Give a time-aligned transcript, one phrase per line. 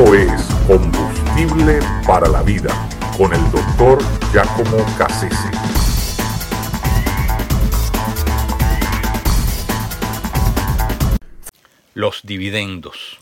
[0.00, 2.70] Esto es Combustible para la Vida
[3.18, 3.98] con el doctor
[4.32, 5.50] Giacomo Cassese.
[11.92, 13.19] Los dividendos.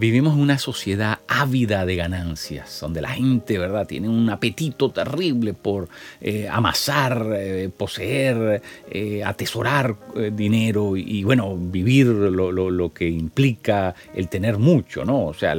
[0.00, 5.52] Vivimos en una sociedad ávida de ganancias, donde la gente, ¿verdad?, tiene un apetito terrible
[5.52, 5.90] por
[6.22, 9.96] eh, amasar, eh, poseer, eh, atesorar
[10.32, 15.26] dinero y, bueno, vivir lo, que implica el tener mucho, ¿no?
[15.26, 15.54] O sea,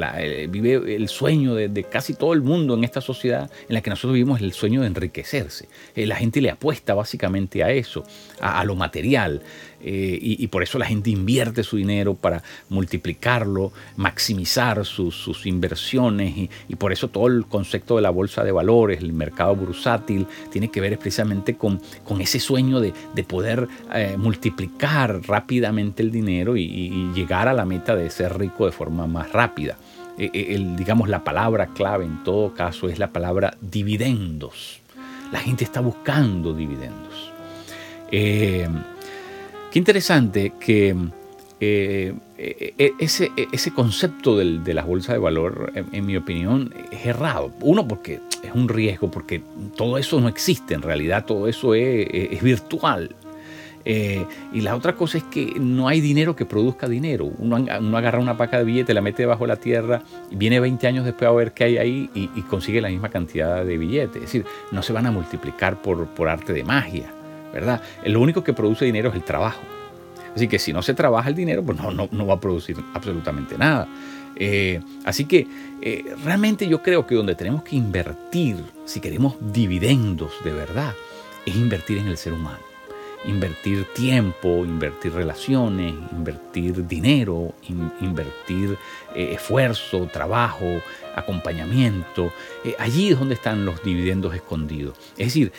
[0.49, 4.13] vive el sueño de, casi todo el mundo en esta sociedad en la que nosotros
[4.13, 5.70] vivimos, el sueño de enriquecerse.
[5.94, 8.04] la gente le apuesta básicamente a eso,
[8.40, 9.44] a lo material.
[9.84, 13.71] Eh, y, por eso la gente invierte su dinero para multiplicarlo,
[14.31, 19.13] maximizar sus, inversiones y, por eso todo el concepto de la bolsa de valores, el
[19.13, 22.93] mercado bursátil, tiene que ver precisamente con, con ese sueño de,
[23.27, 28.71] poder eh, multiplicar rápidamente el dinero y, llegar a la meta de ser rico de
[28.71, 29.77] forma más rápida.
[30.18, 34.79] Eh, el, digamos, la palabra clave en todo caso es la palabra dividendos.
[35.32, 37.32] La gente está buscando dividendos.
[38.09, 38.68] Qué
[39.79, 40.96] interesante que
[41.63, 47.05] eh, eh, eh, ese, ese, concepto de las bolsas de valor, en, mi opinión, es
[47.05, 47.51] errado.
[47.62, 49.43] Uno, porque es un riesgo, porque
[49.77, 53.15] todo eso no existe, en realidad todo eso es, virtual.
[53.85, 57.26] y la otra cosa es que no hay dinero que produzca dinero.
[57.37, 57.57] Uno,
[57.96, 61.05] agarra una paca de billete, la mete debajo de la tierra, y viene 20 años
[61.05, 64.16] después a ver qué hay ahí y, consigue la misma cantidad de billetes.
[64.16, 67.13] Es decir, no se van a multiplicar por, por arte de magia.
[67.53, 67.84] ¿verdad?
[68.03, 69.62] Lo único que produce dinero es el trabajo.
[70.35, 73.57] Así que si no se trabaja el dinero, pues no, no, va a producir absolutamente
[73.57, 73.88] nada.
[74.35, 75.47] Eh, así que
[75.81, 80.94] eh, realmente yo creo que donde tenemos que invertir, si queremos dividendos de verdad,
[81.46, 82.71] es invertir en el ser humano
[83.25, 87.54] invertir tiempo, invertir relaciones, invertir dinero,
[88.02, 88.78] invertir
[89.16, 90.82] eh, esfuerzo, trabajo,
[91.16, 92.31] acompañamiento.
[92.64, 94.98] Eh, allí es donde están los dividendos escondidos.
[95.18, 95.52] Es decir,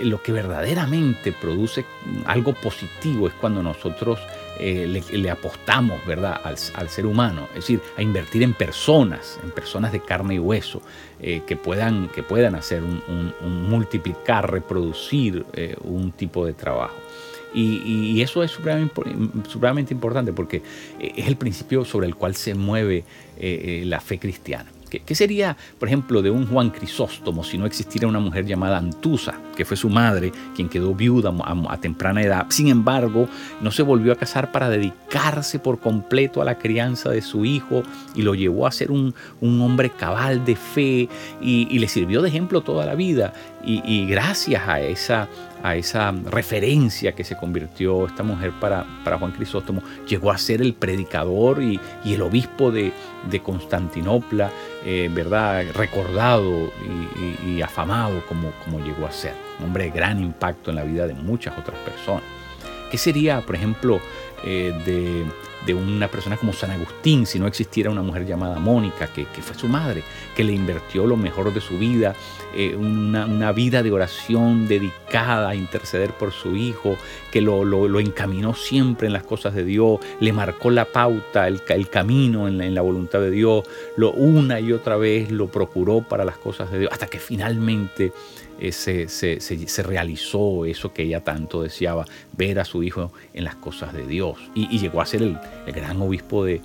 [0.00, 1.84] lo que verdaderamente produce
[2.26, 4.18] algo positivo es cuando nosotros
[4.58, 6.40] eh, le, apostamos ¿verdad?
[6.44, 10.82] Al, ser humano, es decir, a invertir en personas, en personas de carne y hueso,
[11.20, 13.32] eh, que, puedan, que puedan hacer un,
[13.68, 16.96] multiplicar, reproducir eh, un tipo de trabajo.
[17.54, 20.62] Y, eso es supremamente, importante porque
[20.98, 23.04] es el principio sobre el cual se mueve
[23.38, 24.70] la fe cristiana.
[25.00, 29.34] ¿Qué, sería, por ejemplo, de un Juan Crisóstomo si no existiera una mujer llamada Antusa,
[29.56, 31.32] que fue su madre, quien quedó viuda
[31.68, 32.46] a, temprana edad?
[32.50, 33.28] Sin embargo,
[33.60, 37.82] no se volvió a casar para dedicarse por completo a la crianza de su hijo
[38.14, 41.08] y lo llevó a ser un, hombre cabal de fe
[41.40, 43.32] y, le sirvió de ejemplo toda la vida.
[43.64, 45.28] y gracias a esa
[45.62, 50.60] a esa referencia que se convirtió esta mujer para, para Juan Crisóstomo, llegó a ser
[50.60, 52.92] el predicador y, el obispo de,
[53.42, 54.50] Constantinopla,
[54.84, 55.64] eh, ¿verdad?
[55.74, 56.70] Recordado
[57.46, 59.34] y, afamado como, como llegó a ser.
[59.58, 62.24] Un hombre de gran impacto en la vida de muchas otras personas.
[62.90, 64.00] ¿Qué sería, por ejemplo,
[64.44, 65.24] eh, de
[65.66, 69.56] de una persona como San Agustín, si no existiera una mujer llamada Mónica, que, fue
[69.56, 70.02] su madre,
[70.34, 72.14] que le invirtió lo mejor de su vida,
[72.54, 76.96] eh, una, vida de oración dedicada a interceder por su hijo,
[77.30, 81.62] que lo, lo, encaminó siempre en las cosas de Dios, le marcó la pauta, el,
[81.68, 83.64] el camino en la, en la, voluntad de Dios,
[83.96, 88.12] lo una y otra vez lo procuró para las cosas de Dios, hasta que finalmente
[88.64, 88.70] eh,
[89.08, 92.04] se, realizó eso que ella tanto deseaba,
[92.36, 94.38] ver a su hijo en las cosas de Dios.
[94.54, 95.36] Y, llegó a ser el,
[95.66, 96.60] gran obispo de,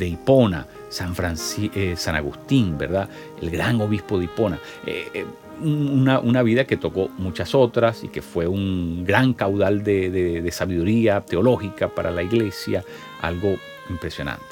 [0.00, 1.14] Hipona, San,
[1.74, 3.10] eh, San Agustín, ¿verdad?
[3.42, 4.58] El gran obispo de Hipona.
[4.86, 5.26] Eh,
[5.60, 11.88] una, vida que tocó muchas otras y que fue un gran caudal de, sabiduría teológica
[11.88, 12.82] para la iglesia,
[13.20, 13.54] algo
[13.90, 14.44] impresionante.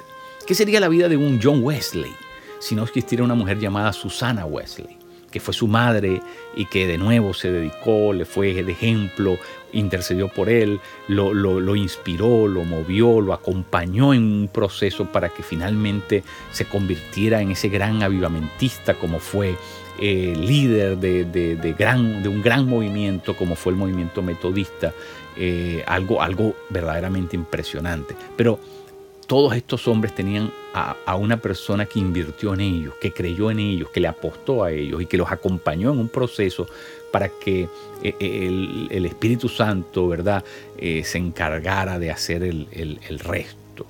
[0.46, 2.12] ¿Qué sería la vida de un John Wesley
[2.60, 5.01] si no existiera una mujer llamada Susana Wesley?
[5.32, 6.22] Que fue su madre
[6.54, 9.38] y que de nuevo se dedicó, le fue de ejemplo,
[9.72, 15.42] intercedió por él, lo, lo, inspiró, lo movió, lo acompañó en un proceso para que
[15.42, 19.56] finalmente se convirtiera en ese gran avivamentista como fue
[19.98, 24.92] eh, líder de, gran, de un gran movimiento como fue el movimiento metodista,
[25.36, 28.14] eh, algo, algo verdaderamente impresionante.
[28.36, 28.58] Pero
[29.26, 33.90] todos estos hombres tenían a, una persona que invirtió en ellos, que creyó en ellos,
[33.90, 36.66] que le apostó a ellos y que los acompañó en un proceso
[37.10, 37.68] para que
[38.02, 40.44] eh, eh, el, Espíritu Santo, ¿verdad?,
[40.78, 43.86] eh, se encargara de hacer el, resto.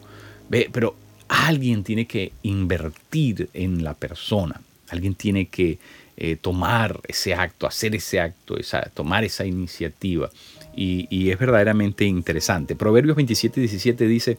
[0.50, 0.96] Pero
[1.28, 5.78] alguien tiene que invertir en la persona, alguien tiene que
[6.40, 8.56] tomar ese acto, hacer ese acto,
[8.94, 10.30] tomar esa iniciativa.
[10.76, 12.76] Y, es verdaderamente interesante.
[12.76, 14.38] Proverbios 27 y 17 dice,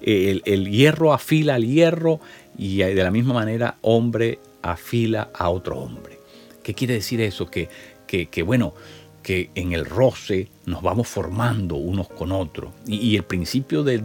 [0.00, 2.20] El, hierro afila al hierro
[2.56, 6.18] y de la misma manera hombre afila a otro hombre.
[6.62, 7.46] ¿Qué quiere decir eso?
[7.46, 7.68] Que,
[8.06, 8.74] que bueno,
[9.22, 12.72] que en el roce nos vamos formando unos con otros.
[12.86, 13.98] Y, el principio de,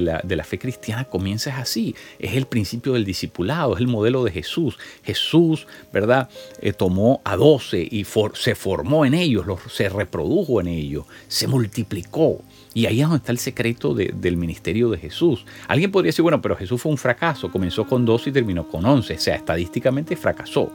[0.00, 1.94] la, fe cristiana comienza así.
[2.18, 4.78] Es el principio del discipulado, es el modelo de Jesús.
[5.02, 6.28] Jesús, ¿verdad?
[6.60, 12.42] Eh, tomó a doce y se formó en ellos, se reprodujo en ellos, se multiplicó.
[12.74, 15.46] Y ahí es donde está el secreto del ministerio de Jesús.
[15.66, 18.84] Alguien podría decir, bueno, pero Jesús fue un fracaso, comenzó con 12 y terminó con
[18.84, 20.70] 11, o sea, estadísticamente fracasó.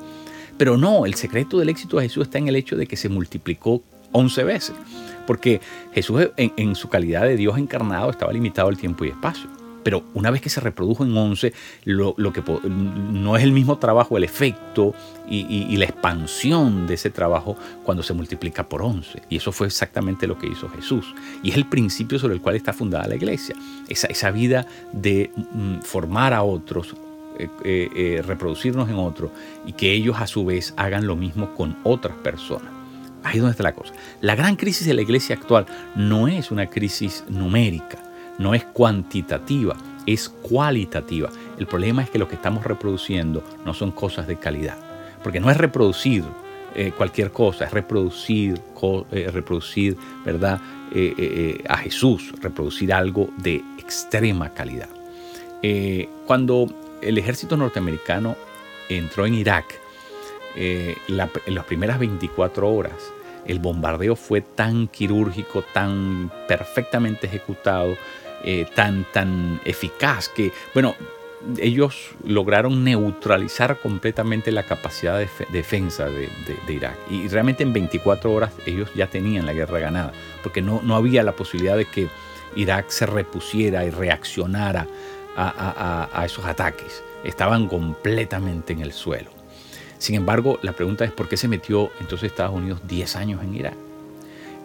[0.61, 3.09] Pero no, el secreto del éxito de Jesús está en el hecho de que se
[3.09, 3.81] multiplicó
[4.11, 4.75] 11 veces.
[5.25, 5.59] Porque
[5.91, 9.49] Jesús en, su calidad de Dios encarnado estaba limitado al tiempo y espacio.
[9.81, 11.51] Pero una vez que se reprodujo en 11,
[11.85, 14.93] lo, que no es el mismo trabajo, el efecto
[15.27, 19.23] y, la expansión de ese trabajo cuando se multiplica por 11.
[19.29, 21.15] Y eso fue exactamente lo que hizo Jesús.
[21.41, 23.55] Y es el principio sobre el cual está fundada la iglesia.
[23.87, 26.95] Esa, vida de mm, formar a otros,
[27.37, 29.31] eh, eh, eh, reproducirnos en otro
[29.65, 32.69] y que ellos a su vez hagan lo mismo con otras personas.
[33.23, 33.93] Ahí es donde está la cosa.
[34.19, 37.99] La gran crisis de la iglesia actual no es una crisis numérica,
[38.37, 41.29] no es cuantitativa, es cualitativa.
[41.57, 44.77] El problema es que lo que estamos reproduciendo no son cosas de calidad,
[45.23, 46.23] porque no es reproducir
[46.97, 48.59] cualquier cosa, es reproducir,
[49.11, 50.59] reproducir ¿verdad?
[51.67, 54.89] a Jesús, reproducir algo de extrema calidad.
[56.25, 56.67] cuando
[57.01, 58.35] el ejército norteamericano
[58.89, 59.65] entró en Irak
[60.55, 63.13] eh, en las primeras 24 horas.
[63.45, 67.97] El bombardeo fue tan quirúrgico, tan perfectamente ejecutado,
[68.43, 70.95] eh, tan, tan eficaz que, bueno,
[71.57, 76.29] ellos lograron neutralizar completamente la capacidad de defensa de,
[76.67, 76.97] Irak.
[77.09, 80.11] Y realmente en 24 horas ellos ya tenían la guerra ganada,
[80.43, 82.09] porque no, no había la posibilidad de que
[82.55, 84.85] Irak se repusiera y reaccionara
[85.35, 87.03] a, esos ataques.
[87.23, 89.31] Estaban completamente en el suelo.
[89.97, 93.55] Sin embargo, la pregunta es por qué se metió entonces Estados Unidos 10 años en
[93.55, 93.75] Irak.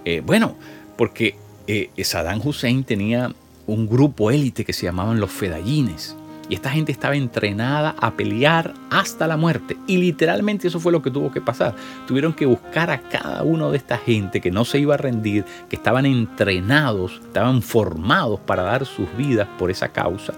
[0.05, 0.57] Eh, bueno,
[0.97, 1.37] porque
[1.67, 3.33] eh, Saddam Hussein tenía
[3.67, 6.17] un grupo élite que se llamaban los fedayines.
[6.49, 9.77] Y esta gente estaba entrenada a pelear hasta la muerte.
[9.87, 11.75] Y literalmente eso fue lo que tuvo que pasar.
[12.07, 15.45] Tuvieron que buscar a cada uno de esta gente que no se iba a rendir,
[15.69, 20.35] que estaban entrenados, estaban formados para dar sus vidas por esa causa.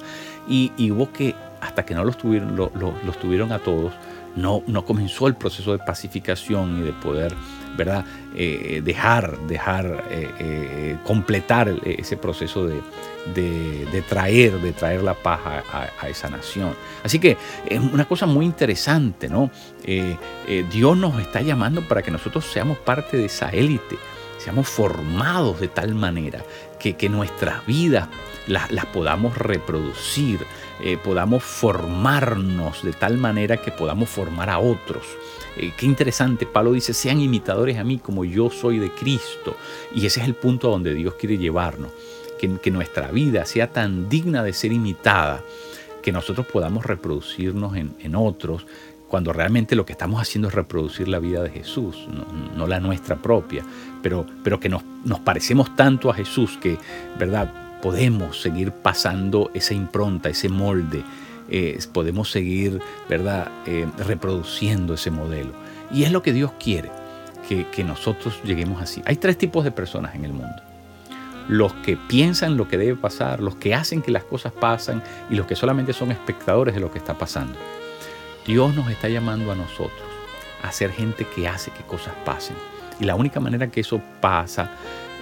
[0.48, 3.92] Y, hubo que, hasta que no los tuvieron, los tuvieron a todos,
[4.36, 7.34] no, no comenzó el proceso de pacificación y de poder
[7.78, 8.04] ¿verdad?
[8.34, 12.82] Eh, dejar, dejar eh, eh, completar ese proceso de,
[14.08, 16.74] traer, de traer la paz a, esa nación.
[17.04, 17.36] Así que
[17.68, 19.50] es una cosa muy interesante, ¿no?
[20.72, 23.96] Dios nos está llamando para que nosotros seamos parte de esa élite,
[24.38, 26.42] seamos formados de tal manera
[26.80, 28.08] que, que nuestras vidas
[28.48, 30.40] las, podamos reproducir,
[31.04, 35.04] podamos formarnos de tal manera que podamos formar a otros.
[35.58, 39.56] Eh, qué interesante, Pablo dice, sean imitadores a mí como yo soy de Cristo.
[39.92, 41.90] Y ese es el punto a donde Dios quiere llevarnos,
[42.38, 45.42] que, nuestra vida sea tan digna de ser imitada,
[46.00, 48.66] que nosotros podamos reproducirnos en, otros,
[49.08, 52.06] cuando realmente lo que estamos haciendo es reproducir la vida de Jesús,
[52.56, 53.64] no, la nuestra propia,
[54.00, 54.84] pero, pero que nos,
[55.24, 56.78] parecemos tanto a Jesús que,
[57.18, 57.67] ¿verdad?
[57.82, 61.04] Podemos seguir pasando esa impronta, ese molde,
[61.50, 63.50] eh, podemos seguir ¿verdad?
[63.66, 65.52] Eh, reproduciendo ese modelo.
[65.90, 66.90] Y es lo que Dios quiere,
[67.48, 69.02] que, nosotros lleguemos así.
[69.06, 70.62] Hay tres tipos de personas en el mundo.
[71.48, 75.36] Los que piensan lo que debe pasar, los que hacen que las cosas pasen y
[75.36, 77.58] los que solamente son espectadores de lo que está pasando.
[78.46, 80.08] Dios nos está llamando a nosotros
[80.62, 82.56] a ser gente que hace que cosas pasen.
[83.00, 84.70] Y la única manera que eso pasa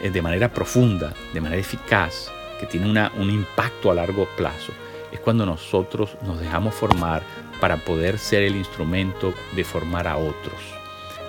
[0.02, 4.72] es de manera profunda, de manera eficaz, que tiene un impacto a largo plazo,
[5.12, 7.22] es cuando nosotros nos dejamos formar
[7.60, 10.54] para poder ser el instrumento de formar a otros.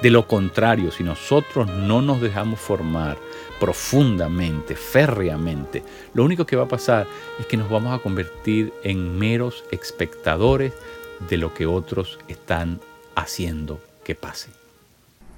[0.01, 3.17] De lo contrario, si nosotros no nos dejamos formar
[3.59, 7.07] profundamente, férreamente, lo único que va a pasar
[7.39, 10.73] es que nos vamos a convertir en meros espectadores
[11.29, 12.79] de lo que otros están
[13.15, 14.51] haciendo que pase.